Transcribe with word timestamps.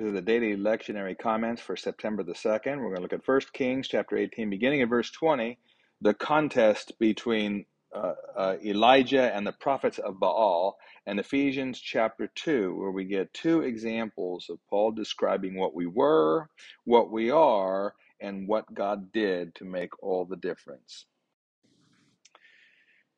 These 0.00 0.08
are 0.08 0.12
the 0.12 0.22
daily 0.22 0.56
lectionary 0.56 1.18
comments 1.18 1.60
for 1.60 1.76
September 1.76 2.22
the 2.22 2.32
2nd. 2.32 2.78
We're 2.78 2.84
going 2.84 2.96
to 2.96 3.02
look 3.02 3.12
at 3.12 3.28
1 3.28 3.40
Kings 3.52 3.86
chapter 3.86 4.16
18, 4.16 4.48
beginning 4.48 4.80
at 4.80 4.88
verse 4.88 5.10
20, 5.10 5.58
the 6.00 6.14
contest 6.14 6.98
between 6.98 7.66
uh, 7.94 8.14
uh, 8.34 8.56
Elijah 8.64 9.30
and 9.36 9.46
the 9.46 9.52
prophets 9.52 9.98
of 9.98 10.18
Baal, 10.18 10.78
and 11.04 11.20
Ephesians 11.20 11.78
chapter 11.82 12.30
2, 12.34 12.80
where 12.80 12.90
we 12.92 13.04
get 13.04 13.34
two 13.34 13.60
examples 13.60 14.46
of 14.48 14.58
Paul 14.70 14.92
describing 14.92 15.58
what 15.58 15.74
we 15.74 15.84
were, 15.84 16.48
what 16.84 17.10
we 17.10 17.30
are, 17.30 17.92
and 18.22 18.48
what 18.48 18.72
God 18.72 19.12
did 19.12 19.54
to 19.56 19.66
make 19.66 20.02
all 20.02 20.24
the 20.24 20.36
difference. 20.36 21.04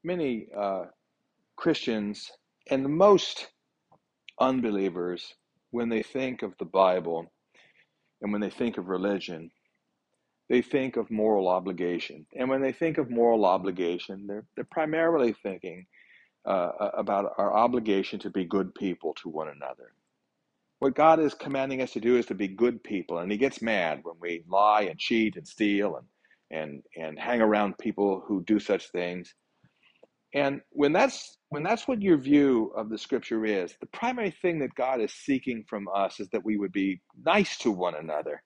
Many 0.02 0.48
uh, 0.52 0.86
Christians 1.54 2.32
and 2.68 2.88
most 2.88 3.50
unbelievers 4.40 5.32
when 5.72 5.88
they 5.88 6.02
think 6.02 6.42
of 6.42 6.54
the 6.58 6.64
Bible 6.64 7.32
and 8.20 8.30
when 8.30 8.40
they 8.40 8.50
think 8.50 8.78
of 8.78 8.88
religion, 8.88 9.50
they 10.48 10.62
think 10.62 10.96
of 10.96 11.10
moral 11.10 11.48
obligation. 11.48 12.26
And 12.36 12.48
when 12.48 12.62
they 12.62 12.72
think 12.72 12.98
of 12.98 13.10
moral 13.10 13.44
obligation, 13.44 14.26
they're, 14.26 14.44
they're 14.54 14.64
primarily 14.70 15.32
thinking 15.32 15.86
uh, 16.44 16.72
about 16.94 17.32
our 17.38 17.52
obligation 17.54 18.18
to 18.20 18.30
be 18.30 18.44
good 18.44 18.74
people 18.74 19.14
to 19.14 19.28
one 19.28 19.48
another. 19.48 19.92
What 20.78 20.94
God 20.94 21.20
is 21.20 21.34
commanding 21.34 21.80
us 21.80 21.92
to 21.92 22.00
do 22.00 22.16
is 22.16 22.26
to 22.26 22.34
be 22.34 22.48
good 22.48 22.82
people, 22.82 23.18
and 23.18 23.30
He 23.30 23.38
gets 23.38 23.62
mad 23.62 24.00
when 24.02 24.16
we 24.20 24.42
lie 24.48 24.82
and 24.82 24.98
cheat 24.98 25.36
and 25.36 25.46
steal 25.46 25.96
and 25.96 26.06
and 26.50 26.82
and 26.96 27.18
hang 27.18 27.40
around 27.40 27.78
people 27.78 28.22
who 28.26 28.42
do 28.42 28.58
such 28.58 28.90
things. 28.90 29.32
And 30.34 30.60
when 30.70 30.92
that's 30.92 31.38
when 31.52 31.62
that's 31.62 31.86
what 31.86 32.00
your 32.00 32.16
view 32.16 32.72
of 32.74 32.88
the 32.88 32.96
scripture 32.96 33.44
is, 33.44 33.74
the 33.78 33.86
primary 33.88 34.30
thing 34.30 34.58
that 34.60 34.74
God 34.74 35.02
is 35.02 35.12
seeking 35.12 35.64
from 35.68 35.86
us 35.94 36.18
is 36.18 36.28
that 36.30 36.42
we 36.42 36.56
would 36.56 36.72
be 36.72 37.02
nice 37.26 37.58
to 37.58 37.70
one 37.70 37.94
another. 37.94 38.42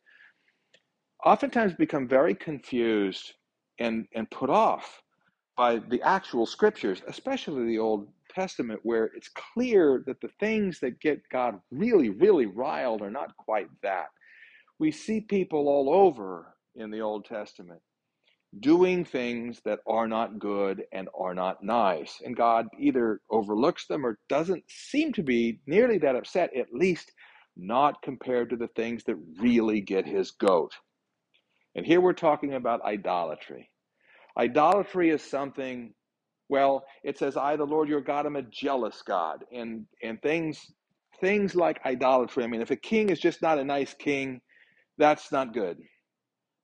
Oftentimes 1.24 1.74
become 1.74 2.08
very 2.08 2.34
confused 2.34 3.34
and 3.78 4.06
and 4.16 4.28
put 4.32 4.50
off 4.50 5.02
by 5.56 5.76
the 5.78 6.02
actual 6.02 6.46
scriptures, 6.46 7.00
especially 7.06 7.64
the 7.66 7.78
Old 7.78 8.08
Testament, 8.34 8.80
where 8.82 9.04
it's 9.16 9.30
clear 9.54 10.02
that 10.06 10.20
the 10.20 10.30
things 10.40 10.80
that 10.80 11.00
get 11.00 11.22
God 11.30 11.60
really, 11.70 12.10
really 12.10 12.46
riled 12.46 13.02
are 13.02 13.10
not 13.10 13.36
quite 13.36 13.68
that. 13.82 14.06
We 14.80 14.90
see 14.90 15.20
people 15.20 15.68
all 15.68 15.88
over 15.88 16.56
in 16.74 16.90
the 16.90 17.00
Old 17.00 17.24
Testament 17.24 17.80
doing 18.60 19.04
things 19.04 19.60
that 19.64 19.80
are 19.86 20.08
not 20.08 20.38
good 20.38 20.84
and 20.92 21.08
are 21.18 21.34
not 21.34 21.62
nice. 21.62 22.20
And 22.24 22.36
God 22.36 22.66
either 22.78 23.20
overlooks 23.30 23.86
them 23.86 24.06
or 24.06 24.18
doesn't 24.28 24.64
seem 24.68 25.12
to 25.14 25.22
be 25.22 25.60
nearly 25.66 25.98
that 25.98 26.16
upset, 26.16 26.56
at 26.56 26.72
least 26.72 27.12
not 27.56 28.02
compared 28.02 28.50
to 28.50 28.56
the 28.56 28.68
things 28.68 29.04
that 29.04 29.16
really 29.40 29.80
get 29.80 30.06
his 30.06 30.30
goat. 30.32 30.72
And 31.74 31.84
here 31.86 32.00
we're 32.00 32.12
talking 32.12 32.54
about 32.54 32.82
idolatry. 32.82 33.70
Idolatry 34.38 35.10
is 35.10 35.22
something, 35.22 35.94
well, 36.48 36.84
it 37.04 37.18
says, 37.18 37.36
I, 37.36 37.56
the 37.56 37.64
Lord 37.64 37.88
your 37.88 38.00
God, 38.00 38.26
am 38.26 38.36
a 38.36 38.42
jealous 38.42 39.02
God. 39.02 39.44
And, 39.52 39.86
and 40.02 40.20
things, 40.22 40.60
things 41.20 41.54
like 41.54 41.80
idolatry, 41.84 42.44
I 42.44 42.46
mean, 42.46 42.62
if 42.62 42.70
a 42.70 42.76
king 42.76 43.10
is 43.10 43.18
just 43.18 43.42
not 43.42 43.58
a 43.58 43.64
nice 43.64 43.94
king, 43.94 44.40
that's 44.98 45.32
not 45.32 45.54
good. 45.54 45.78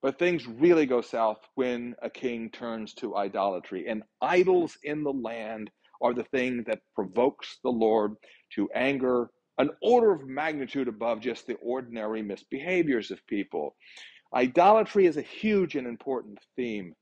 But 0.03 0.19
things 0.19 0.47
really 0.47 0.85
go 0.85 1.01
south 1.01 1.39
when 1.55 1.95
a 2.03 2.11
king 2.11 2.51
turns 2.51 2.93
to 2.95 3.17
idolatry. 3.17 3.87
And 3.89 4.03
idols 4.21 4.77
in 4.83 5.05
the 5.05 5.13
land 5.13 5.71
are 6.03 6.13
the 6.13 6.25
thing 6.25 6.65
that 6.67 6.81
provokes 6.95 7.59
the 7.63 7.71
Lord 7.71 8.17
to 8.57 8.69
anger 8.75 9.31
an 9.59 9.71
order 9.83 10.13
of 10.13 10.27
magnitude 10.27 10.89
above 10.89 11.21
just 11.21 11.47
the 11.47 11.55
ordinary 11.63 12.23
misbehaviors 12.23 13.11
of 13.11 13.25
people. 13.27 13.77
Idolatry 14.35 15.07
is 15.07 15.19
a 15.19 15.23
huge 15.23 15.77
and 15.77 15.87
important 15.87 16.39
theme 16.57 16.95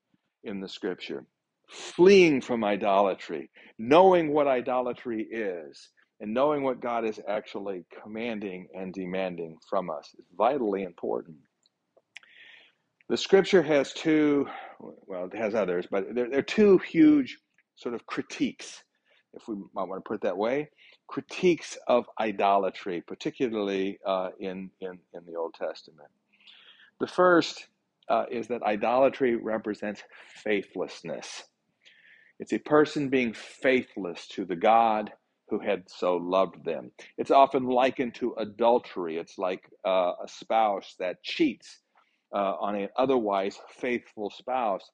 in 0.44 0.60
the 0.60 0.68
scripture. 0.68 1.24
Fleeing 1.70 2.40
from 2.40 2.64
idolatry, 2.64 3.50
knowing 3.78 4.32
what 4.32 4.48
idolatry 4.48 5.22
is, 5.30 5.90
and 6.20 6.34
knowing 6.34 6.64
what 6.64 6.82
God 6.82 7.04
is 7.04 7.20
actually 7.28 7.84
commanding 8.02 8.66
and 8.74 8.92
demanding 8.92 9.56
from 9.68 9.88
us 9.88 10.12
is 10.18 10.26
vitally 10.36 10.82
important. 10.82 11.38
The 13.10 13.16
scripture 13.16 13.60
has 13.64 13.92
two, 13.92 14.46
well, 14.78 15.24
it 15.24 15.36
has 15.36 15.56
others, 15.56 15.84
but 15.90 16.14
there, 16.14 16.30
there 16.30 16.38
are 16.38 16.42
two 16.42 16.78
huge 16.78 17.38
sort 17.74 17.92
of 17.92 18.06
critiques, 18.06 18.84
if 19.34 19.48
we 19.48 19.56
might 19.74 19.88
want 19.88 20.04
to 20.04 20.08
put 20.08 20.14
it 20.14 20.20
that 20.20 20.36
way, 20.36 20.70
critiques 21.08 21.76
of 21.88 22.04
idolatry, 22.20 23.02
particularly 23.04 23.98
uh, 24.06 24.28
in, 24.38 24.70
in, 24.80 25.00
in 25.12 25.26
the 25.26 25.34
Old 25.34 25.54
Testament. 25.54 26.08
The 27.00 27.08
first 27.08 27.66
uh, 28.08 28.26
is 28.30 28.46
that 28.46 28.62
idolatry 28.62 29.34
represents 29.34 30.04
faithlessness. 30.44 31.42
It's 32.38 32.52
a 32.52 32.58
person 32.58 33.08
being 33.08 33.32
faithless 33.32 34.28
to 34.28 34.44
the 34.44 34.54
God 34.54 35.12
who 35.48 35.58
had 35.58 35.82
so 35.88 36.16
loved 36.16 36.64
them. 36.64 36.92
It's 37.18 37.32
often 37.32 37.64
likened 37.64 38.14
to 38.14 38.34
adultery. 38.34 39.16
It's 39.16 39.36
like 39.36 39.68
uh, 39.84 40.12
a 40.24 40.28
spouse 40.28 40.94
that 41.00 41.24
cheats 41.24 41.80
uh, 42.34 42.54
on 42.60 42.74
an 42.76 42.88
otherwise 42.96 43.58
faithful 43.70 44.30
spouse. 44.30 44.90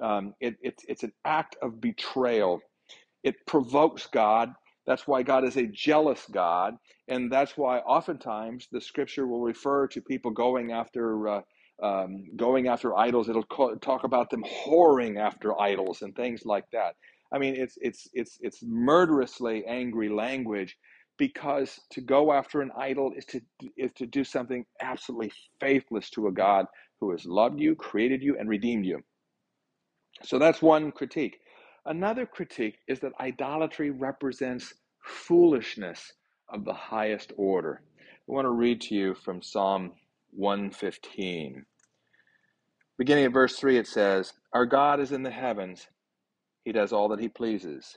Um, 0.00 0.34
it, 0.40 0.56
it, 0.62 0.74
it's 0.88 1.02
an 1.02 1.12
act 1.24 1.56
of 1.62 1.80
betrayal. 1.80 2.60
It 3.24 3.34
provokes 3.46 4.06
God. 4.06 4.52
That's 4.86 5.06
why 5.06 5.22
God 5.22 5.44
is 5.44 5.56
a 5.56 5.66
jealous 5.66 6.24
God. 6.30 6.76
And 7.08 7.30
that's 7.32 7.56
why 7.56 7.78
oftentimes 7.80 8.68
the 8.72 8.80
scripture 8.80 9.26
will 9.26 9.42
refer 9.42 9.86
to 9.88 10.00
people 10.00 10.30
going 10.30 10.72
after. 10.72 11.28
Uh, 11.28 11.40
um, 11.82 12.26
going 12.36 12.68
after 12.68 12.96
idols, 12.96 13.28
it'll 13.28 13.44
call, 13.44 13.76
talk 13.76 14.04
about 14.04 14.30
them 14.30 14.44
whoring 14.44 15.18
after 15.18 15.60
idols 15.60 16.02
and 16.02 16.14
things 16.16 16.42
like 16.44 16.64
that. 16.72 16.94
I 17.32 17.38
mean, 17.38 17.54
it's 17.54 17.76
it's 17.80 18.08
it's 18.14 18.38
it's 18.40 18.60
murderously 18.62 19.64
angry 19.66 20.08
language, 20.08 20.76
because 21.18 21.80
to 21.90 22.00
go 22.00 22.32
after 22.32 22.62
an 22.62 22.70
idol 22.76 23.12
is 23.16 23.24
to 23.26 23.40
is 23.76 23.92
to 23.94 24.06
do 24.06 24.24
something 24.24 24.64
absolutely 24.80 25.32
faithless 25.60 26.10
to 26.10 26.28
a 26.28 26.32
God 26.32 26.66
who 27.00 27.10
has 27.10 27.26
loved 27.26 27.60
you, 27.60 27.74
created 27.74 28.22
you, 28.22 28.36
and 28.38 28.48
redeemed 28.48 28.86
you. 28.86 29.00
So 30.22 30.38
that's 30.38 30.62
one 30.62 30.90
critique. 30.92 31.38
Another 31.86 32.26
critique 32.26 32.78
is 32.88 33.00
that 33.00 33.12
idolatry 33.20 33.90
represents 33.90 34.74
foolishness 35.02 36.12
of 36.52 36.64
the 36.64 36.72
highest 36.72 37.32
order. 37.36 37.82
I 38.00 38.32
want 38.32 38.46
to 38.46 38.50
read 38.50 38.80
to 38.82 38.94
you 38.94 39.14
from 39.14 39.42
Psalm 39.42 39.92
115. 40.32 41.64
Beginning 42.98 43.24
at 43.24 43.32
verse 43.32 43.56
3, 43.56 43.78
it 43.78 43.86
says, 43.86 44.32
Our 44.52 44.66
God 44.66 45.00
is 45.00 45.12
in 45.12 45.22
the 45.22 45.30
heavens, 45.30 45.86
He 46.64 46.72
does 46.72 46.92
all 46.92 47.08
that 47.10 47.20
He 47.20 47.28
pleases. 47.28 47.96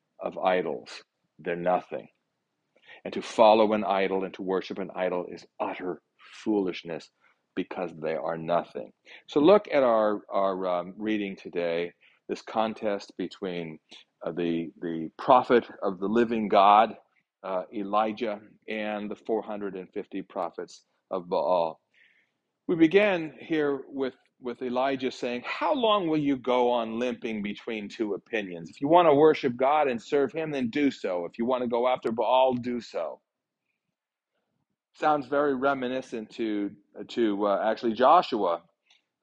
of 0.23 0.37
idols. 0.39 0.89
They're 1.39 1.57
nothing. 1.57 2.07
And 3.05 3.13
to 3.15 3.23
follow 3.23 3.73
an 3.73 3.85
idol 3.85 4.25
and 4.25 4.33
to 4.35 4.43
worship 4.43 4.79
an 4.79 4.91
idol 4.95 5.27
is 5.31 5.45
utter 5.59 6.01
foolishness 6.45 7.09
because 7.55 7.91
they 8.01 8.15
are 8.15 8.37
nothing. 8.37 8.91
So 9.27 9.41
look 9.41 9.67
at 9.73 9.83
our, 9.83 10.21
our 10.31 10.67
um, 10.67 10.95
reading 10.97 11.37
today, 11.37 11.93
this 12.29 12.43
contest 12.43 13.13
between 13.17 13.79
uh, 14.25 14.33
the, 14.33 14.71
the 14.81 15.09
prophet 15.19 15.67
of 15.83 15.99
the 15.99 16.07
living 16.07 16.49
God, 16.49 16.95
uh, 17.43 17.63
Elijah, 17.75 18.39
and 18.69 19.11
the 19.11 19.17
450 19.17 20.23
prophets 20.23 20.83
of 21.11 21.29
Baal. 21.29 21.80
We 22.67 22.75
begin 22.75 23.33
here 23.39 23.81
with 23.89 24.13
with 24.41 24.61
Elijah 24.61 25.11
saying, 25.11 25.43
How 25.45 25.73
long 25.73 26.07
will 26.07 26.19
you 26.19 26.37
go 26.37 26.71
on 26.71 26.99
limping 26.99 27.43
between 27.43 27.89
two 27.89 28.13
opinions? 28.15 28.69
If 28.69 28.81
you 28.81 28.87
want 28.87 29.07
to 29.07 29.13
worship 29.13 29.55
God 29.55 29.87
and 29.87 30.01
serve 30.01 30.31
Him, 30.31 30.51
then 30.51 30.69
do 30.69 30.91
so. 30.91 31.25
If 31.25 31.37
you 31.37 31.45
want 31.45 31.63
to 31.63 31.67
go 31.69 31.87
after 31.87 32.11
Baal, 32.11 32.53
do 32.55 32.81
so. 32.81 33.19
Sounds 34.93 35.27
very 35.27 35.55
reminiscent 35.55 36.29
to, 36.31 36.71
to 37.09 37.47
uh, 37.47 37.61
actually 37.65 37.93
Joshua, 37.93 38.61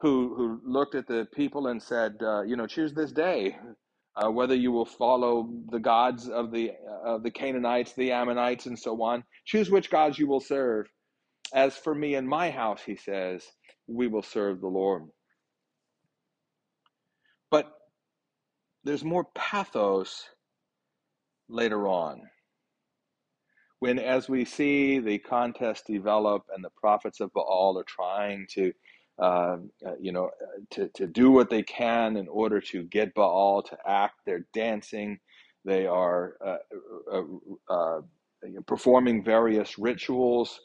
who, 0.00 0.34
who 0.36 0.60
looked 0.64 0.94
at 0.94 1.06
the 1.08 1.26
people 1.34 1.66
and 1.68 1.82
said, 1.82 2.16
uh, 2.22 2.42
You 2.42 2.56
know, 2.56 2.66
choose 2.66 2.94
this 2.94 3.12
day 3.12 3.56
uh, 4.16 4.30
whether 4.30 4.54
you 4.54 4.72
will 4.72 4.84
follow 4.86 5.50
the 5.70 5.78
gods 5.78 6.28
of 6.28 6.50
the, 6.52 6.72
of 7.04 7.22
the 7.22 7.30
Canaanites, 7.30 7.92
the 7.94 8.12
Ammonites, 8.12 8.66
and 8.66 8.78
so 8.78 9.00
on. 9.02 9.24
Choose 9.44 9.70
which 9.70 9.90
gods 9.90 10.18
you 10.18 10.26
will 10.26 10.40
serve. 10.40 10.86
As 11.54 11.76
for 11.76 11.94
me 11.94 12.14
and 12.14 12.28
my 12.28 12.50
house, 12.50 12.82
he 12.84 12.96
says, 12.96 13.44
we 13.86 14.06
will 14.06 14.22
serve 14.22 14.60
the 14.60 14.68
Lord. 14.68 15.04
But 17.50 17.72
there's 18.84 19.04
more 19.04 19.26
pathos 19.34 20.28
later 21.48 21.88
on. 21.88 22.22
When, 23.80 23.98
as 23.98 24.28
we 24.28 24.44
see 24.44 24.98
the 24.98 25.18
contest 25.18 25.86
develop 25.86 26.44
and 26.54 26.64
the 26.64 26.70
prophets 26.76 27.20
of 27.20 27.32
Baal 27.32 27.78
are 27.78 27.84
trying 27.84 28.46
to, 28.50 28.72
uh, 29.22 29.56
uh, 29.86 29.96
you 30.00 30.12
know, 30.12 30.26
uh, 30.26 30.60
to, 30.70 30.88
to 30.94 31.06
do 31.06 31.30
what 31.30 31.48
they 31.48 31.62
can 31.62 32.16
in 32.16 32.28
order 32.28 32.60
to 32.60 32.82
get 32.84 33.14
Baal 33.14 33.62
to 33.62 33.78
act, 33.86 34.16
they're 34.26 34.46
dancing, 34.52 35.18
they 35.64 35.86
are 35.86 36.34
uh, 36.44 36.56
uh, 37.12 37.22
uh, 37.72 38.00
performing 38.66 39.24
various 39.24 39.78
rituals. 39.78 40.60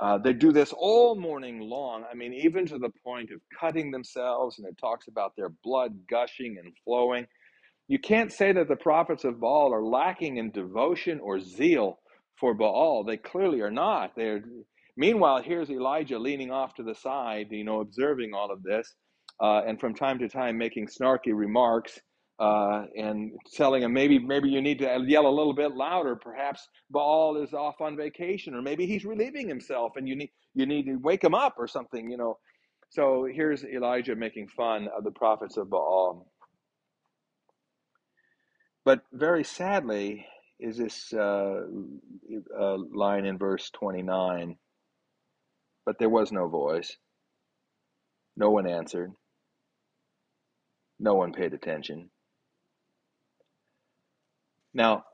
Uh, 0.00 0.18
they 0.18 0.32
do 0.32 0.52
this 0.52 0.74
all 0.76 1.16
morning 1.16 1.60
long. 1.60 2.04
I 2.10 2.14
mean, 2.14 2.34
even 2.34 2.66
to 2.66 2.78
the 2.78 2.90
point 3.02 3.30
of 3.30 3.40
cutting 3.58 3.90
themselves, 3.90 4.58
and 4.58 4.66
it 4.66 4.76
talks 4.78 5.08
about 5.08 5.32
their 5.36 5.50
blood 5.64 5.92
gushing 6.10 6.56
and 6.62 6.72
flowing. 6.84 7.26
You 7.88 7.98
can't 7.98 8.32
say 8.32 8.52
that 8.52 8.68
the 8.68 8.76
prophets 8.76 9.24
of 9.24 9.40
Baal 9.40 9.72
are 9.72 9.82
lacking 9.82 10.36
in 10.36 10.50
devotion 10.50 11.20
or 11.20 11.40
zeal 11.40 11.98
for 12.38 12.52
Baal. 12.52 13.04
They 13.04 13.16
clearly 13.16 13.60
are 13.60 13.70
not. 13.70 14.12
They're 14.16 14.42
meanwhile 14.96 15.42
here's 15.42 15.70
Elijah 15.70 16.18
leaning 16.18 16.50
off 16.50 16.74
to 16.74 16.82
the 16.82 16.94
side, 16.94 17.46
you 17.50 17.64
know, 17.64 17.80
observing 17.80 18.34
all 18.34 18.50
of 18.50 18.62
this, 18.62 18.94
uh, 19.40 19.62
and 19.66 19.80
from 19.80 19.94
time 19.94 20.18
to 20.18 20.28
time 20.28 20.58
making 20.58 20.88
snarky 20.88 21.32
remarks 21.32 21.98
uh, 22.38 22.84
and 22.96 23.32
telling 23.54 23.82
him 23.82 23.92
maybe 23.92 24.18
maybe 24.18 24.50
you 24.50 24.60
need 24.60 24.78
to 24.78 25.04
yell 25.06 25.26
a 25.26 25.28
little 25.28 25.54
bit 25.54 25.74
louder. 25.74 26.16
Perhaps 26.16 26.68
Baal 26.90 27.36
is 27.42 27.54
off 27.54 27.80
on 27.80 27.96
vacation, 27.96 28.54
or 28.54 28.62
maybe 28.62 28.86
he's 28.86 29.04
relieving 29.04 29.48
himself, 29.48 29.92
and 29.96 30.06
you 30.06 30.16
need 30.16 30.30
you 30.54 30.66
need 30.66 30.84
to 30.84 30.96
wake 30.96 31.24
him 31.24 31.34
up 31.34 31.54
or 31.58 31.66
something, 31.66 32.10
you 32.10 32.16
know. 32.16 32.38
So 32.90 33.26
here's 33.30 33.64
Elijah 33.64 34.14
making 34.14 34.48
fun 34.48 34.88
of 34.96 35.04
the 35.04 35.10
prophets 35.10 35.56
of 35.56 35.70
Baal. 35.70 36.26
But 38.84 39.00
very 39.12 39.42
sadly, 39.42 40.26
is 40.60 40.76
this 40.76 41.12
uh, 41.12 41.62
uh, 42.58 42.76
line 42.94 43.24
in 43.24 43.38
verse 43.38 43.70
29 43.70 44.56
But 45.84 45.98
there 45.98 46.08
was 46.08 46.30
no 46.32 46.48
voice, 46.48 46.96
no 48.36 48.50
one 48.50 48.66
answered, 48.68 49.12
no 50.98 51.14
one 51.14 51.32
paid 51.32 51.52
attention. 51.52 52.10
Now, 54.76 55.04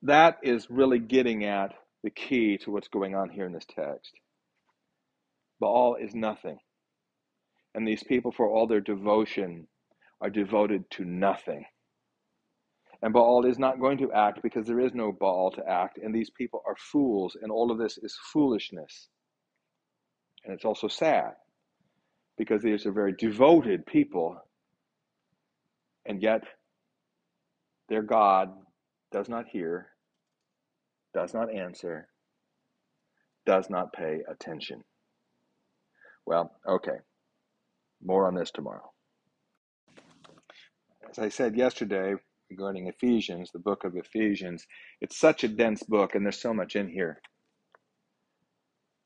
that 0.00 0.38
is 0.42 0.66
really 0.70 0.98
getting 0.98 1.44
at 1.44 1.74
the 2.02 2.08
key 2.08 2.56
to 2.62 2.70
what's 2.70 2.88
going 2.88 3.14
on 3.14 3.28
here 3.28 3.44
in 3.44 3.52
this 3.52 3.66
text. 3.66 4.12
Baal 5.60 5.96
is 6.00 6.14
nothing. 6.14 6.56
And 7.74 7.86
these 7.86 8.02
people, 8.02 8.32
for 8.32 8.48
all 8.48 8.66
their 8.66 8.80
devotion, 8.80 9.68
are 10.22 10.30
devoted 10.30 10.90
to 10.92 11.04
nothing. 11.04 11.66
And 13.02 13.12
Baal 13.12 13.44
is 13.44 13.58
not 13.58 13.78
going 13.78 13.98
to 13.98 14.10
act 14.10 14.40
because 14.42 14.66
there 14.66 14.80
is 14.80 14.94
no 14.94 15.12
Baal 15.12 15.50
to 15.50 15.68
act, 15.68 15.98
and 16.02 16.14
these 16.14 16.30
people 16.30 16.62
are 16.66 16.76
fools, 16.90 17.36
and 17.38 17.52
all 17.52 17.70
of 17.70 17.76
this 17.76 17.98
is 17.98 18.16
foolishness. 18.32 19.08
And 20.46 20.54
it's 20.54 20.64
also 20.64 20.88
sad 20.88 21.32
because 22.38 22.62
these 22.62 22.86
are 22.86 22.92
very 22.92 23.12
devoted 23.12 23.84
people, 23.84 24.38
and 26.06 26.22
yet 26.22 26.44
their 27.88 28.02
God 28.02 28.50
does 29.12 29.28
not 29.28 29.46
hear, 29.48 29.88
does 31.14 31.34
not 31.34 31.52
answer, 31.52 32.08
does 33.46 33.70
not 33.70 33.92
pay 33.92 34.20
attention. 34.28 34.84
Well, 36.26 36.52
okay. 36.68 36.98
More 38.04 38.26
on 38.26 38.34
this 38.34 38.50
tomorrow. 38.50 38.92
As 41.10 41.18
I 41.18 41.30
said 41.30 41.56
yesterday, 41.56 42.14
regarding 42.50 42.86
Ephesians, 42.86 43.50
the 43.52 43.58
book 43.58 43.84
of 43.84 43.96
Ephesians. 43.96 44.66
It's 45.00 45.18
such 45.18 45.44
a 45.44 45.48
dense 45.48 45.82
book, 45.82 46.14
and 46.14 46.24
there's 46.24 46.40
so 46.40 46.54
much 46.54 46.76
in 46.76 46.88
here. 46.88 47.20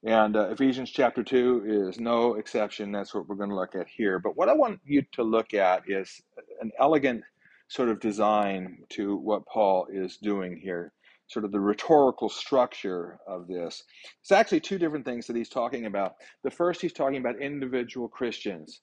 And 0.05 0.37
uh, 0.37 0.49
Ephesians 0.51 0.91
chapter 0.91 1.23
2 1.23 1.89
is 1.89 2.01
no 2.01 2.35
exception. 2.35 2.91
That's 2.91 3.15
what 3.15 3.29
we're 3.29 3.37
going 3.37 3.51
to 3.51 3.57
look 3.57 3.77
at 3.77 3.87
here. 3.89 4.19
But 4.19 4.37
what 4.37 4.49
I 4.49 4.53
want 4.53 4.81
you 4.85 5.03
to 5.13 5.23
look 5.23 5.55
at 5.55 5.85
is 5.87 6.21
an 6.61 6.73
elegant 6.79 7.23
sort 7.69 7.89
of 7.89 8.01
design 8.01 8.79
to 8.91 9.17
what 9.17 9.47
Paul 9.47 9.87
is 9.93 10.19
doing 10.19 10.57
here, 10.57 10.93
sort 11.29 11.45
of 11.45 11.53
the 11.53 11.61
rhetorical 11.61 12.29
structure 12.29 13.19
of 13.27 13.47
this. 13.49 13.83
It's 14.21 14.33
actually 14.33 14.61
two 14.61 14.79
different 14.79 15.05
things 15.05 15.27
that 15.27 15.37
he's 15.37 15.49
talking 15.49 15.87
about. 15.87 16.15
The 16.45 16.51
first, 16.51 16.81
he's 16.81 16.93
talking 16.93 17.19
about 17.19 17.41
individual 17.41 18.09
Christians, 18.09 18.81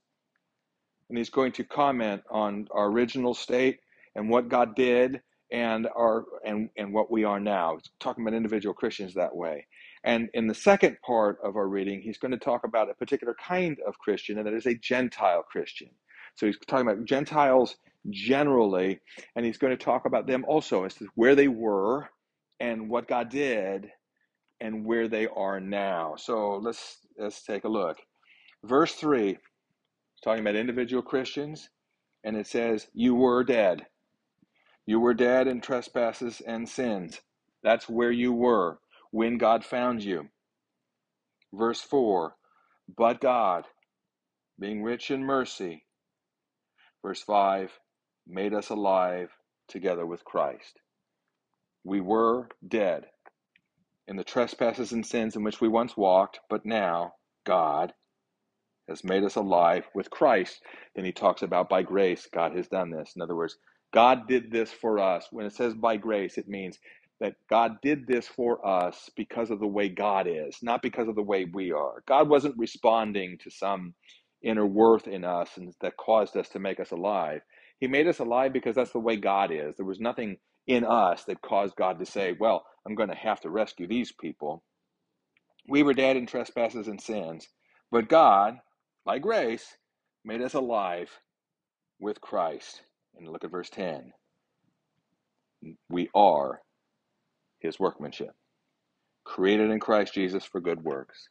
and 1.10 1.18
he's 1.18 1.30
going 1.30 1.52
to 1.54 1.64
comment 1.64 2.22
on 2.32 2.68
our 2.72 2.88
original 2.88 3.34
state 3.34 3.80
and 4.16 4.30
what 4.30 4.50
God 4.50 4.76
did 4.76 5.22
and 5.52 5.88
our 5.96 6.26
and 6.46 6.70
and 6.78 6.94
what 6.94 7.12
we 7.12 7.24
are 7.24 7.40
now. 7.40 7.76
He's 7.76 7.90
talking 8.00 8.24
about 8.24 8.36
individual 8.36 8.74
Christians 8.74 9.14
that 9.16 9.36
way. 9.36 9.66
And 10.04 10.30
in 10.34 10.48
the 10.48 10.54
second 10.54 10.98
part 11.06 11.40
of 11.44 11.56
our 11.56 11.68
reading, 11.68 12.02
he's 12.02 12.18
going 12.18 12.32
to 12.32 12.38
talk 12.38 12.64
about 12.64 12.90
a 12.90 12.94
particular 12.94 13.36
kind 13.36 13.78
of 13.86 13.98
Christian, 14.00 14.38
and 14.38 14.48
that 14.48 14.54
is 14.54 14.66
a 14.66 14.76
Gentile 14.76 15.44
Christian. 15.44 15.90
So 16.36 16.46
he's 16.46 16.58
talking 16.68 16.88
about 16.88 17.06
Gentiles 17.06 17.76
generally, 18.10 19.00
and 19.36 19.46
he's 19.46 19.58
going 19.58 19.76
to 19.76 19.84
talk 19.84 20.06
about 20.06 20.28
them 20.28 20.46
also 20.48 20.84
as 20.86 20.94
to 20.96 21.08
where 21.16 21.36
they 21.36 21.48
were 21.48 22.10
and 22.60 22.90
what 22.90 23.08
God 23.08 23.30
did 23.30 23.90
and 24.62 24.86
where 24.86 25.08
they 25.08 25.28
are 25.28 25.60
now. 25.60 26.16
So 26.18 26.58
let's 26.58 26.98
let's 27.18 27.44
take 27.44 27.64
a 27.64 27.70
look. 27.70 27.98
Verse 28.64 28.94
3 28.94 29.38
talking 30.24 30.42
about 30.42 30.56
individual 30.56 31.02
Christians, 31.02 31.70
and 32.24 32.36
it 32.36 32.48
says, 32.48 32.88
You 32.94 33.16
were 33.16 33.44
dead. 33.44 33.86
You 34.86 35.00
were 35.00 35.14
dead 35.14 35.48
in 35.48 35.62
trespasses 35.62 36.42
and 36.46 36.68
sins. 36.68 37.22
That's 37.64 37.88
where 37.88 38.12
you 38.12 38.34
were 38.34 38.80
when 39.12 39.38
God 39.38 39.64
found 39.64 40.04
you. 40.04 40.30
Verse 41.54 41.82
4 41.82 42.36
But 42.98 43.22
God, 43.22 43.66
being 44.60 44.84
rich 44.84 45.12
in 45.12 45.24
mercy, 45.24 45.86
verse 47.04 47.22
5, 47.22 47.72
made 48.30 48.54
us 48.54 48.70
alive 48.70 49.32
together 49.70 50.06
with 50.06 50.26
Christ. 50.26 50.80
We 51.86 52.02
were 52.02 52.50
dead 52.68 53.08
in 54.08 54.18
the 54.18 54.24
trespasses 54.26 54.92
and 54.94 55.06
sins 55.06 55.36
in 55.36 55.44
which 55.44 55.62
we 55.62 55.70
once 55.70 55.98
walked, 55.98 56.40
but 56.50 56.66
now 56.66 57.14
God 57.46 57.94
has 58.90 59.04
made 59.04 59.24
us 59.24 59.36
alive 59.36 59.86
with 59.96 60.10
Christ. 60.10 60.62
Then 60.96 61.06
he 61.06 61.12
talks 61.12 61.42
about 61.42 61.70
by 61.70 61.84
grace, 61.84 62.28
God 62.34 62.56
has 62.56 62.68
done 62.68 62.92
this. 62.92 63.14
In 63.16 63.22
other 63.22 63.36
words, 63.36 63.58
God 63.94 64.28
did 64.28 64.52
this 64.52 64.72
for 64.72 65.00
us. 65.00 65.28
When 65.32 65.46
it 65.46 65.54
says 65.54 65.74
by 65.76 65.98
grace, 65.98 66.38
it 66.38 66.48
means 66.50 66.80
that 67.22 67.36
God 67.50 67.78
did 67.82 68.08
this 68.08 68.28
for 68.28 68.66
us 68.68 69.10
because 69.16 69.52
of 69.52 69.60
the 69.60 69.68
way 69.68 69.90
God 69.90 70.28
is, 70.28 70.58
not 70.62 70.82
because 70.82 71.08
of 71.08 71.16
the 71.16 71.24
way 71.24 71.46
we 71.46 71.72
are. 71.72 72.04
God 72.08 72.30
wasn't 72.30 72.58
responding 72.58 73.38
to 73.44 73.52
some 73.52 73.94
inner 74.44 74.66
worth 74.66 75.08
in 75.08 75.24
us 75.24 75.50
and 75.58 75.74
that 75.82 75.98
caused 75.98 76.36
us 76.36 76.50
to 76.50 76.60
make 76.60 76.80
us 76.82 76.92
alive. 76.92 77.42
He 77.80 77.88
made 77.88 78.08
us 78.08 78.20
alive 78.20 78.54
because 78.54 78.76
that's 78.76 78.94
the 78.94 79.00
way 79.00 79.18
God 79.18 79.52
is. 79.52 79.78
There 79.78 79.86
was 79.86 80.00
nothing 80.02 80.38
in 80.68 80.86
us 80.86 81.26
that 81.26 81.42
caused 81.42 81.76
God 81.78 82.00
to 82.00 82.08
say, 82.08 82.36
Well, 82.40 82.66
I'm 82.88 82.96
going 82.96 83.10
to 83.10 83.16
have 83.16 83.42
to 83.42 83.52
rescue 83.52 83.88
these 83.88 84.12
people. 84.14 84.64
We 85.70 85.84
were 85.84 85.94
dead 85.94 86.18
in 86.18 86.28
trespasses 86.28 86.88
and 86.88 87.02
sins, 87.02 87.48
but 87.92 88.10
God, 88.10 88.60
by 89.06 89.20
grace, 89.20 89.78
made 90.26 90.42
us 90.42 90.56
alive 90.56 91.12
with 92.00 92.22
Christ. 92.22 92.84
And 93.18 93.28
look 93.30 93.44
at 93.44 93.52
verse 93.52 93.70
10. 93.70 94.14
We 95.90 96.10
are 96.16 96.62
his 97.60 97.80
workmanship, 97.80 98.32
created 99.26 99.72
in 99.72 99.80
Christ 99.80 100.14
Jesus 100.14 100.46
for 100.46 100.62
good 100.62 100.84
works. 100.84 101.30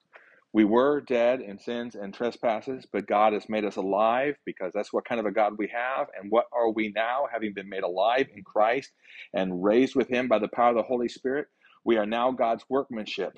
We 0.55 0.65
were 0.65 1.03
dead 1.03 1.43
in 1.43 1.59
sins 1.59 1.95
and 1.95 2.13
trespasses, 2.15 2.87
but 2.91 3.07
God 3.07 3.35
has 3.35 3.51
made 3.51 3.67
us 3.67 3.77
alive 3.77 4.37
because 4.47 4.73
that's 4.73 4.93
what 4.93 5.05
kind 5.05 5.21
of 5.21 5.27
a 5.27 5.31
God 5.31 5.59
we 5.59 5.69
have. 5.69 6.09
And 6.19 6.31
what 6.31 6.47
are 6.53 6.71
we 6.71 6.91
now, 6.97 7.27
having 7.31 7.53
been 7.53 7.69
made 7.69 7.83
alive 7.83 8.29
in 8.35 8.43
Christ 8.43 8.91
and 9.35 9.63
raised 9.63 9.95
with 9.95 10.09
him 10.09 10.27
by 10.27 10.39
the 10.39 10.49
power 10.49 10.71
of 10.71 10.77
the 10.77 10.83
Holy 10.83 11.09
Spirit? 11.09 11.49
We 11.85 11.99
are 11.99 12.07
now 12.07 12.33
God's 12.33 12.65
workmanship, 12.71 13.35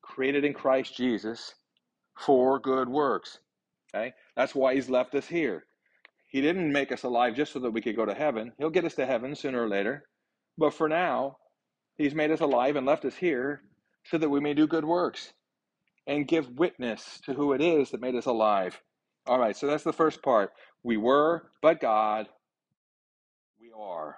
created 0.00 0.44
in 0.44 0.54
Christ 0.54 0.96
Jesus 0.96 1.54
for 2.16 2.60
good 2.60 2.88
works. 2.88 3.40
Okay? 3.92 4.12
That's 4.36 4.54
why 4.54 4.76
he's 4.76 4.88
left 4.88 5.16
us 5.16 5.26
here. 5.26 5.64
He 6.28 6.40
didn't 6.40 6.72
make 6.72 6.92
us 6.92 7.02
alive 7.02 7.34
just 7.34 7.52
so 7.52 7.58
that 7.60 7.70
we 7.72 7.80
could 7.80 7.96
go 7.96 8.06
to 8.06 8.14
heaven. 8.14 8.52
He'll 8.58 8.70
get 8.70 8.84
us 8.84 8.94
to 8.94 9.06
heaven 9.06 9.34
sooner 9.34 9.62
or 9.62 9.68
later. 9.68 10.04
But 10.56 10.74
for 10.74 10.88
now, 10.88 11.38
He's 11.96 12.14
made 12.14 12.32
us 12.32 12.40
alive 12.40 12.74
and 12.74 12.86
left 12.86 13.04
us 13.04 13.14
here 13.14 13.62
so 14.04 14.18
that 14.18 14.28
we 14.28 14.40
may 14.40 14.54
do 14.54 14.66
good 14.66 14.84
works 14.84 15.32
and 16.06 16.28
give 16.28 16.58
witness 16.58 17.20
to 17.24 17.32
who 17.32 17.52
it 17.52 17.60
is 17.60 17.90
that 17.90 18.00
made 18.00 18.14
us 18.14 18.26
alive. 18.26 18.80
All 19.26 19.38
right, 19.38 19.56
so 19.56 19.66
that's 19.66 19.84
the 19.84 19.92
first 19.92 20.22
part. 20.22 20.52
We 20.82 20.96
were, 20.96 21.50
but 21.62 21.80
God, 21.80 22.28
we 23.60 23.72
are. 23.76 24.16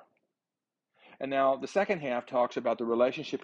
And 1.21 1.31
now 1.31 1.57
the 1.57 1.69
second 1.69 2.01
half 2.01 2.27
talks 2.27 2.57
about 2.57 2.79
the 2.79 2.85
relationship 2.85 3.43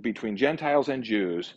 between 0.00 0.36
Gentiles 0.36 0.88
and 0.88 1.04
Jews 1.04 1.54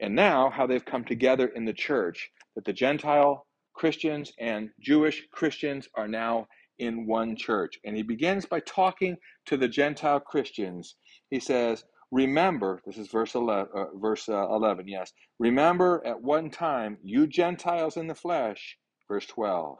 and 0.00 0.14
now 0.14 0.50
how 0.50 0.66
they've 0.66 0.84
come 0.84 1.04
together 1.04 1.48
in 1.48 1.64
the 1.64 1.72
church, 1.72 2.30
that 2.54 2.64
the 2.64 2.72
Gentile 2.72 3.46
Christians 3.74 4.32
and 4.38 4.70
Jewish 4.80 5.26
Christians 5.32 5.88
are 5.94 6.08
now 6.08 6.46
in 6.78 7.06
one 7.06 7.36
church. 7.36 7.78
And 7.84 7.96
he 7.96 8.02
begins 8.02 8.46
by 8.46 8.60
talking 8.60 9.16
to 9.46 9.56
the 9.56 9.68
Gentile 9.68 10.20
Christians. 10.20 10.96
He 11.30 11.40
says, 11.40 11.84
Remember, 12.12 12.80
this 12.86 12.98
is 12.98 13.08
verse 13.08 13.34
11, 13.36 13.68
uh, 13.74 13.84
verse 13.96 14.28
uh, 14.30 14.48
11, 14.50 14.88
yes. 14.88 15.12
Remember 15.40 16.02
at 16.06 16.22
one 16.22 16.50
time, 16.50 16.98
you 17.02 17.26
Gentiles 17.28 17.98
in 17.98 18.08
the 18.08 18.16
flesh, 18.16 18.78
verse 19.08 19.26
12. 19.26 19.78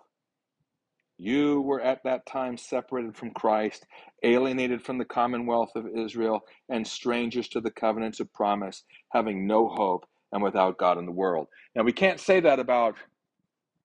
You 1.19 1.61
were 1.63 1.81
at 1.81 2.03
that 2.05 2.27
time 2.27 2.57
separated 2.57 3.17
from 3.17 3.31
Christ, 3.33 3.87
alienated 4.25 4.83
from 4.83 4.99
the 4.99 5.05
commonwealth 5.05 5.71
of 5.77 5.87
Israel, 5.97 6.41
and 6.69 6.87
strangers 6.87 7.49
to 7.51 7.61
the 7.61 7.71
covenants 7.71 8.21
of 8.21 8.33
promise, 8.33 8.85
having 9.13 9.47
no 9.47 9.69
hope 9.69 10.07
and 10.33 10.43
without 10.43 10.79
God 10.79 10.99
in 10.99 11.07
the 11.07 11.13
world. 11.13 11.49
Now, 11.77 11.85
we 11.85 11.93
can't 11.93 12.21
say 12.21 12.41
that 12.41 12.59
about 12.61 12.97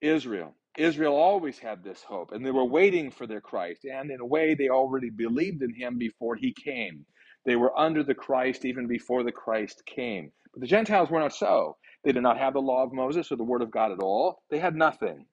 Israel. 0.01 0.55
Israel 0.77 1.15
always 1.15 1.59
had 1.59 1.83
this 1.83 2.03
hope, 2.03 2.31
and 2.33 2.45
they 2.45 2.51
were 2.51 2.65
waiting 2.65 3.11
for 3.11 3.27
their 3.27 3.41
Christ. 3.41 3.85
And 3.85 4.11
in 4.11 4.21
a 4.21 4.27
way, 4.27 4.55
they 4.55 4.69
already 4.69 5.11
believed 5.11 5.63
in 5.63 5.75
him 5.75 5.99
before 5.99 6.37
he 6.37 6.53
came. 6.53 7.05
They 7.45 7.55
were 7.55 7.77
under 7.77 8.03
the 8.03 8.15
Christ 8.15 8.65
even 8.65 8.87
before 8.87 9.23
the 9.23 9.31
Christ 9.31 9.83
came. 9.85 10.31
But 10.53 10.61
the 10.61 10.67
Gentiles 10.67 11.09
were 11.09 11.19
not 11.19 11.33
so. 11.33 11.77
They 12.03 12.11
did 12.11 12.23
not 12.23 12.37
have 12.37 12.53
the 12.53 12.61
law 12.61 12.83
of 12.83 12.93
Moses 12.93 13.31
or 13.31 13.37
the 13.37 13.43
word 13.43 13.61
of 13.61 13.71
God 13.71 13.91
at 13.91 13.99
all. 13.99 14.43
They 14.49 14.59
had 14.59 14.75
nothing. 14.75 15.25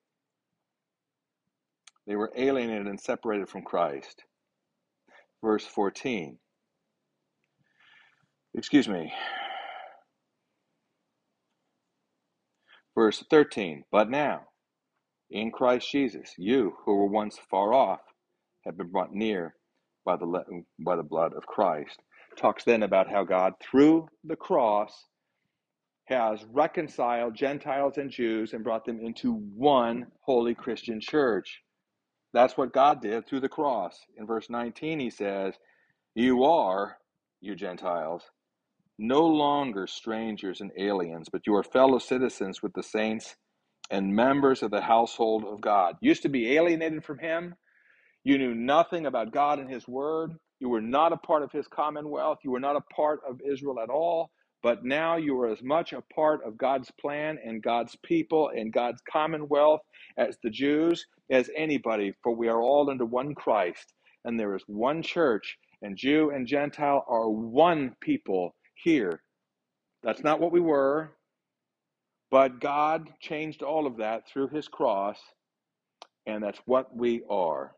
They 2.06 2.16
were 2.16 2.32
alienated 2.36 2.86
and 2.88 3.00
separated 3.00 3.48
from 3.48 3.62
Christ. 3.62 4.24
Verse 5.44 5.66
14. 5.66 6.38
Excuse 8.54 8.88
me. 8.88 9.12
Verse 12.96 13.24
13. 13.30 13.84
But 13.92 14.10
now, 14.10 14.42
in 15.30 15.50
Christ 15.52 15.90
Jesus, 15.90 16.34
you 16.38 16.74
who 16.84 16.96
were 16.96 17.06
once 17.08 17.38
far 17.50 17.74
off 17.74 18.00
have 18.64 18.76
been 18.78 18.90
brought 18.90 19.12
near 19.14 19.54
by 20.04 20.16
the, 20.16 20.44
by 20.78 20.96
the 20.96 21.02
blood 21.02 21.32
of 21.34 21.46
Christ. 21.46 22.00
Talks 22.36 22.64
then 22.64 22.82
about 22.82 23.10
how 23.10 23.24
God, 23.24 23.54
through 23.60 24.08
the 24.24 24.36
cross, 24.36 25.06
has 26.06 26.44
reconciled 26.52 27.34
Gentiles 27.36 27.96
and 27.96 28.10
Jews 28.10 28.52
and 28.52 28.64
brought 28.64 28.84
them 28.84 29.00
into 29.00 29.32
one 29.32 30.06
holy 30.22 30.54
Christian 30.54 31.00
church. 31.00 31.60
That's 32.32 32.56
what 32.56 32.72
God 32.72 33.00
did 33.00 33.26
through 33.26 33.40
the 33.40 33.48
cross. 33.48 33.98
In 34.16 34.26
verse 34.26 34.50
19, 34.50 35.00
he 35.00 35.10
says, 35.10 35.54
You 36.14 36.44
are, 36.44 36.96
you 37.40 37.54
Gentiles, 37.54 38.22
no 38.98 39.26
longer 39.26 39.86
strangers 39.86 40.60
and 40.60 40.70
aliens, 40.78 41.28
but 41.30 41.46
you 41.46 41.54
are 41.56 41.62
fellow 41.62 41.98
citizens 41.98 42.62
with 42.62 42.72
the 42.74 42.82
saints 42.82 43.36
and 43.90 44.14
members 44.14 44.62
of 44.62 44.70
the 44.70 44.82
household 44.82 45.44
of 45.44 45.60
God. 45.60 45.96
Used 46.00 46.22
to 46.22 46.28
be 46.28 46.56
alienated 46.56 47.04
from 47.04 47.18
Him. 47.18 47.54
You 48.24 48.38
knew 48.38 48.54
nothing 48.54 49.06
about 49.06 49.32
God 49.32 49.58
and 49.58 49.70
His 49.70 49.88
Word. 49.88 50.34
You 50.60 50.68
were 50.68 50.82
not 50.82 51.12
a 51.12 51.16
part 51.18 51.42
of 51.42 51.52
His 51.52 51.68
commonwealth. 51.68 52.38
You 52.44 52.50
were 52.52 52.60
not 52.60 52.76
a 52.76 52.94
part 52.94 53.20
of 53.28 53.40
Israel 53.46 53.80
at 53.80 53.90
all. 53.90 54.30
But 54.62 54.84
now 54.84 55.16
you 55.16 55.38
are 55.40 55.48
as 55.48 55.62
much 55.62 55.92
a 55.92 56.02
part 56.14 56.44
of 56.44 56.58
God's 56.58 56.90
plan 57.00 57.38
and 57.44 57.62
God's 57.62 57.96
people 58.04 58.50
and 58.54 58.72
God's 58.72 59.02
commonwealth 59.10 59.80
as 60.18 60.36
the 60.42 60.50
Jews, 60.50 61.06
as 61.30 61.50
anybody, 61.56 62.14
for 62.22 62.34
we 62.34 62.48
are 62.48 62.60
all 62.60 62.90
under 62.90 63.06
one 63.06 63.34
Christ, 63.34 63.94
and 64.24 64.38
there 64.38 64.54
is 64.56 64.62
one 64.66 65.02
church, 65.02 65.58
and 65.82 65.96
Jew 65.96 66.30
and 66.30 66.46
Gentile 66.46 67.04
are 67.08 67.30
one 67.30 67.96
people 68.02 68.54
here. 68.74 69.22
That's 70.02 70.24
not 70.24 70.40
what 70.40 70.52
we 70.52 70.60
were. 70.60 71.12
But 72.30 72.60
God 72.60 73.10
changed 73.20 73.62
all 73.62 73.86
of 73.86 73.98
that 73.98 74.28
through 74.28 74.48
his 74.48 74.68
cross, 74.68 75.18
and 76.26 76.42
that's 76.42 76.60
what 76.66 76.96
we 76.96 77.22
are. 77.30 77.72